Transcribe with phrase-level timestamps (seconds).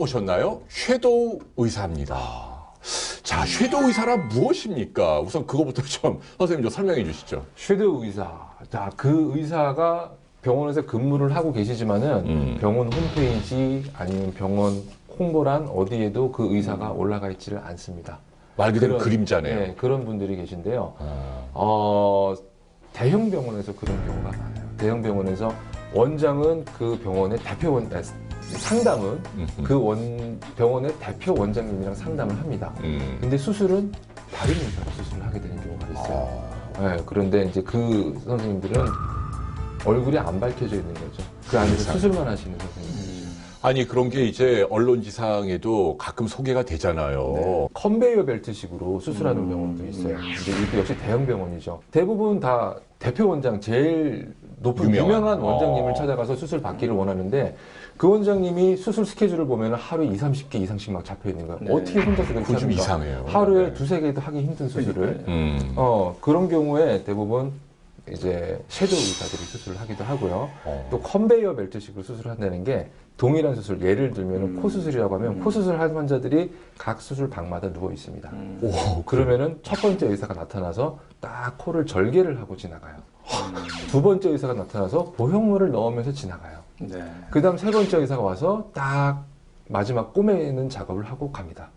[0.00, 0.62] 모셨나요?
[0.68, 2.16] 섀도우 의사입니다.
[3.22, 5.20] 자, 섀도우 의사란 무엇입니까?
[5.20, 7.44] 우선 그거부터 좀 선생님 좀 설명해 주시죠.
[7.56, 8.30] 섀도우 의사.
[8.70, 12.56] 자, 그 의사가 병원에서 근무를 하고 계시지만은 음.
[12.60, 14.82] 병원 홈페이지 아니면 병원
[15.18, 18.18] 홍보란 어디에도 그 의사가 올라가 있지를 않습니다.
[18.56, 19.54] 말 그대로 그런- 그림자네요.
[19.60, 20.94] 네, 그런 분들이 계신데요.
[20.98, 22.34] 아, 어,
[22.94, 24.66] 대형 병원에서 그런 경우가 많아요.
[24.78, 25.52] 대형 병원에서
[25.92, 28.00] 원장은 그 병원의 대표 원, 아,
[28.58, 29.20] 상담은.
[29.64, 32.72] 그 원, 병원의 대표 원장님이랑 상담을 합니다.
[32.82, 33.18] 음.
[33.20, 33.92] 근데 수술은
[34.32, 36.50] 다른 의사가 수술을 하게 되는 경우가 있어요.
[36.76, 38.86] 아, 네, 그런데 이제 그 선생님들은
[39.84, 41.22] 얼굴이 안 밝혀져 있는 거죠.
[41.48, 41.98] 그 안에서 세상에.
[41.98, 43.00] 수술만 하시는 선생님들.
[43.62, 47.32] 아니 그런 게 이제 언론지상에도 가끔 소개가 되잖아요.
[47.36, 47.68] 네.
[47.74, 49.48] 컨베이어 벨트식으로 수술하는 음.
[49.50, 50.16] 병원도 있어요.
[50.16, 51.82] 근데 이것도 역시 대형 병원이죠.
[51.90, 55.08] 대부분 다 대표 원장 제일 높은 유명한.
[55.08, 55.94] 유명한, 원장님을 어.
[55.94, 57.56] 찾아가서 수술 받기를 원하는데
[57.96, 61.60] 그 원장님이 수술 스케줄을 보면 하루에 2, 30개 이상씩 막 잡혀 있는 거예요.
[61.62, 61.72] 네.
[61.72, 62.82] 어떻게 혼자서 그렇게 그건 좀 합니까?
[62.82, 63.24] 이상해요.
[63.26, 63.74] 하루에 네.
[63.74, 65.72] 두세 개도 하기 힘든 수술을 음.
[65.76, 67.52] 어, 그런 경우에 대부분
[68.10, 70.50] 이제 shadow 의사들이 수술을 하기도 하고요.
[70.64, 70.88] 어.
[70.90, 74.62] 또 컨베이어 벨트식으로 수술한다는 게 동일한 수술, 예를 들면 음.
[74.62, 75.40] 코 수술이라고 하면 음.
[75.40, 78.30] 코 수술한 환자들이 각 수술 방마다 누워 있습니다.
[78.32, 78.58] 음.
[78.62, 82.96] 오, 그러면은 첫 번째 의사가 나타나서 딱 코를 절개를 하고 지나가요.
[83.90, 86.58] 두 번째 의사가 나타나서 보형물을 넣으면서 지나가요.
[86.80, 87.02] 네.
[87.30, 89.24] 그 다음 세 번째 의사가 와서 딱
[89.68, 91.68] 마지막 꼬매는 작업을 하고 갑니다.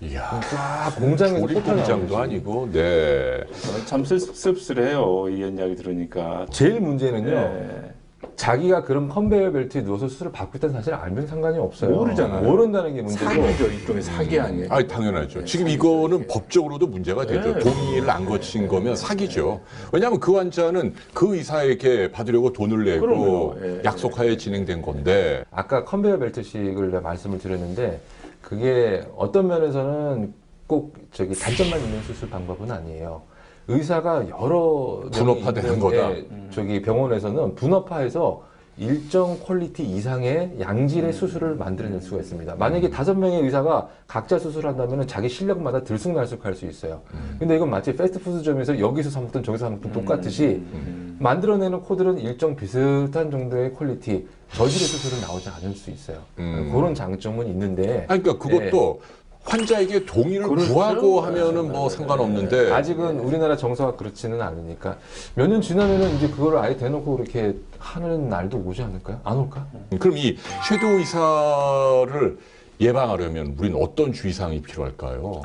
[0.00, 0.40] 이야.
[0.50, 2.16] 쫙 공장에서 공장도.
[2.18, 3.40] 아니고, 네.
[3.42, 5.28] 어, 참 쓸- 씁쓸해요.
[5.30, 6.46] 이런 이야기 들으니까.
[6.50, 7.30] 제일 문제는요.
[7.30, 7.94] 네.
[8.36, 11.90] 자기가 그런 컨베이어 벨트에 누워서 수술을 받고 있다는 사실 알면 상관이 없어요.
[11.90, 12.42] 모르잖아요.
[12.42, 13.30] 모른다는 게 문제고.
[13.30, 13.66] 사기죠.
[13.66, 14.68] 일종의 사기 아니에요.
[14.70, 15.40] 아, 당연하죠.
[15.40, 16.26] 네, 지금 사기죠, 이거는.
[16.26, 17.54] 법적으로도 문제가 되죠.
[17.54, 17.58] 네.
[17.58, 19.60] 동의를 안 거친 거면 사기죠.
[19.92, 23.56] 왜냐하면 그 환자는 그 의사에게 받으려고 돈을 내고 그럼요.
[23.62, 24.36] 예, 약속하에 예.
[24.36, 28.00] 진행된 건데, 아까 컨베이어 벨트식을 내가 말씀을 드렸는데
[28.42, 30.34] 그게 어떤 면에서는
[30.66, 33.22] 꼭 저기 단점만 있는 수술 방법은 아니에요.
[33.68, 36.12] 의사가 여러 분업화되는 거다.
[36.12, 38.44] 예, 저기 병원에서는 분업화해서
[38.78, 42.56] 일정 quality 이상의 양질의 수술을 만들어낼 수가 있습니다.
[42.56, 47.00] 만약에 다섯 명의 의사가 각자 수술한다면 자기 실력마다 들쑥날쑥할 수 있어요.
[47.38, 51.16] 근데 이건 마치 패스트푸드점에서 여기서 사 먹든 저기서 사 먹든 똑같듯이 음.
[51.18, 56.18] 만들어내는 코드는 일정 비슷한 정도의 quality, 저질의 수술은 나오지 않을 수 있어요.
[56.38, 56.70] 음.
[56.70, 59.00] 그런 장점은 있는데 아니, 그러니까 그것도
[59.46, 60.72] 환자에게 동의를 그렇죠.
[60.74, 64.98] 구하고 하면은 네, 뭐 네, 상관없는데, 아직은 우리나라 정서가 그렇지는 않으니까
[65.34, 69.20] 몇 년 지나면은 이제 그거를 아예 대놓고 이렇게 하는 날도 오지 않을까요?
[69.22, 69.64] 안 올까?
[70.00, 70.36] 그럼 이
[70.68, 72.38] shadow 의사를
[72.80, 75.42] 예방하려면 우리는 어떤 주의사항이 필요할까요?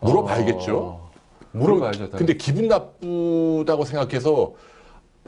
[0.00, 0.76] 물어봐야겠죠.
[0.78, 1.10] 어,
[1.52, 1.98] 물어봐야죠.
[2.10, 2.18] 당연히.
[2.18, 4.52] 근데 기분 나쁘다고 생각해서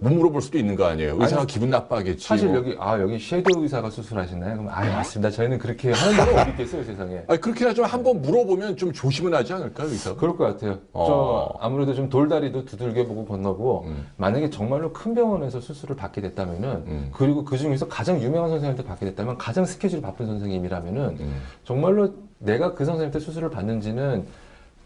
[0.00, 1.16] 못 물어볼 수도 있는 거 아니에요.
[1.20, 2.26] 의사가 기분 나빠하겠지.
[2.26, 2.56] 사실 뭐.
[2.56, 4.54] 여기 아 여기 섀도우 의사가 수술하시나요?
[4.56, 5.30] 그럼 아 맞습니다.
[5.30, 7.22] 저희는 그렇게 하는 데가 어디 있겠어요 세상에.
[7.28, 10.16] 아니 그렇긴 하지만 한번 물어보면 좀 조심은 하지 않을까요, 의사가?
[10.16, 10.78] 그럴 것 같아요.
[10.92, 11.06] 어.
[11.06, 14.06] 저 아무래도 좀 돌다리도 두들겨 보고 건너고 음.
[14.16, 17.10] 만약에 정말로 큰 병원에서 수술을 받게 됐다면은 음.
[17.12, 21.42] 그리고 그 중에서 가장 유명한 선생님한테 받게 됐다면 가장 스케줄이 바쁜 선생님이라면은 음.
[21.64, 24.26] 정말로 내가 그 선생님한테 수술을 받는지는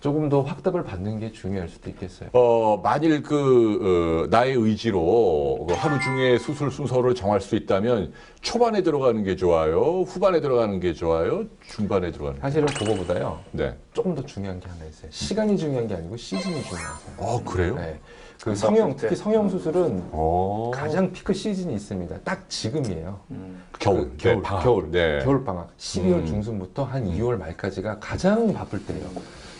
[0.00, 2.28] 조금 더 확답을 받는 게 중요할 수도 있겠어요.
[2.32, 8.12] 어, 만일 그, 어, 나의 의지로 그 하루 중에 수술 순서를 정할 수 있다면
[8.42, 10.02] 초반에 들어가는 게 좋아요?
[10.02, 11.44] 후반에 들어가는 게 좋아요?
[11.68, 13.40] 중반에 들어가는 게 사실은 그거보다요.
[13.52, 13.76] 네.
[13.94, 15.10] 조금 더 중요한 게 하나 있어요.
[15.10, 17.16] 시간이 중요한 게 아니고 시즌이 중요하세요.
[17.18, 17.74] 어, 그래요?
[17.76, 17.98] 네.
[18.42, 20.70] 그 성형 특히 성형 수술은 어.
[20.72, 22.18] 가장 피크 시즌이 있습니다.
[22.22, 23.18] 딱 지금이에요.
[23.30, 23.62] 음.
[23.78, 24.62] 겨울, 그 겨울, 네, 방학.
[24.62, 25.18] 겨울, 네.
[25.24, 25.76] 겨울 방학.
[25.78, 26.26] 12월 음.
[26.26, 29.06] 중순부터 한 2월 말까지가 가장 바쁠 때예요.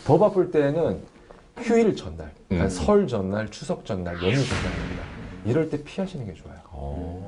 [0.06, 1.00] 더 바쁠 때는
[1.58, 2.70] 휴일 전날, 그러니까 음.
[2.70, 5.02] 설 전날, 추석 전날, 연휴 전날입니다.
[5.44, 6.58] 이럴 때 피하시는 게 좋아요.
[6.70, 7.25] 어.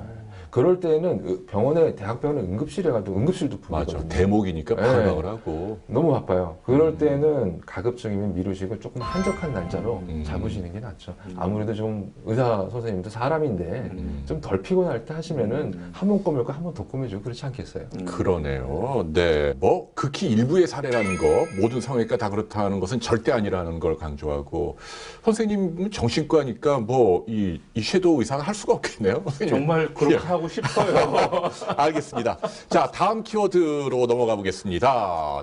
[0.58, 3.84] 그럴 때는 의- 병원에 대학병원에 응급실에 가도 응급실도 맞아.
[3.86, 4.08] 부르거든요.
[4.08, 4.82] 대목이니까 네.
[4.82, 5.78] 방학을 하고.
[5.86, 6.56] 너무 바빠요.
[6.64, 6.98] 그럴 음.
[6.98, 10.24] 때는 가급적이면 미루시고 조금 한적한 날짜로 음.
[10.26, 11.14] 잡으시는 게 낫죠.
[11.36, 14.22] 아무래도 좀 의사 선생님도 사람인데 음.
[14.26, 15.90] 좀덜 피곤할 때 하시면은 음.
[15.92, 17.84] 한번 꼬매고 한 번 더 꼬매주고 그렇지 않겠어요?
[18.00, 18.04] 음.
[18.04, 19.06] 그러네요.
[19.12, 19.54] 네.
[19.58, 24.76] 뭐, 극히 일부의 사례라는 거, 모든 성형외과 다 그렇다는 것은 절대 아니라는 걸 강조하고,
[25.24, 29.22] 선생님은 정신과니까 뭐, 이, 이 섀도우 의사가 할 수가 없겠네요.
[29.24, 29.48] 선생님.
[29.56, 30.18] 정말 그렇게 예.
[30.48, 31.50] 하고 싶어요.
[31.76, 32.38] 알겠습니다.
[32.68, 35.42] 자, 다음 키워드로 넘어가 보겠습니다.